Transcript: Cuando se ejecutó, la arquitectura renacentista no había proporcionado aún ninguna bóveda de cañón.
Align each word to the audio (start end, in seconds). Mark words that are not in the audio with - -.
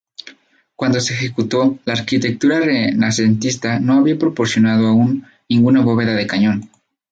Cuando 0.75 0.99
se 0.99 1.13
ejecutó, 1.13 1.77
la 1.85 1.93
arquitectura 1.93 2.59
renacentista 2.59 3.79
no 3.79 3.93
había 3.99 4.17
proporcionado 4.17 4.87
aún 4.87 5.27
ninguna 5.47 5.81
bóveda 5.83 6.13
de 6.15 6.25
cañón. 6.25 6.71